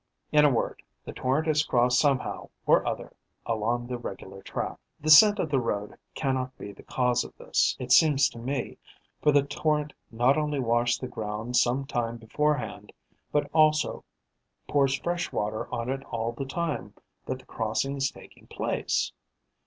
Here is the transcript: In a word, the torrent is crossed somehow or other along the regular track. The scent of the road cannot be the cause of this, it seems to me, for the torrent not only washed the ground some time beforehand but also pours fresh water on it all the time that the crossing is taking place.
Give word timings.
In 0.31 0.45
a 0.45 0.49
word, 0.49 0.81
the 1.05 1.13
torrent 1.13 1.47
is 1.47 1.63
crossed 1.63 1.99
somehow 1.99 2.49
or 2.65 2.83
other 2.87 3.13
along 3.45 3.85
the 3.85 3.99
regular 3.99 4.41
track. 4.41 4.79
The 4.99 5.11
scent 5.11 5.37
of 5.37 5.51
the 5.51 5.59
road 5.59 5.95
cannot 6.15 6.57
be 6.57 6.71
the 6.73 6.81
cause 6.81 7.23
of 7.23 7.37
this, 7.37 7.75
it 7.77 7.91
seems 7.91 8.27
to 8.29 8.39
me, 8.39 8.79
for 9.21 9.31
the 9.31 9.43
torrent 9.43 9.93
not 10.09 10.39
only 10.39 10.59
washed 10.59 11.01
the 11.01 11.07
ground 11.07 11.55
some 11.55 11.85
time 11.85 12.17
beforehand 12.17 12.93
but 13.31 13.47
also 13.53 14.03
pours 14.67 14.95
fresh 14.97 15.31
water 15.31 15.71
on 15.71 15.87
it 15.87 16.03
all 16.05 16.31
the 16.31 16.45
time 16.45 16.95
that 17.27 17.37
the 17.37 17.45
crossing 17.45 17.97
is 17.97 18.09
taking 18.09 18.47
place. 18.47 19.11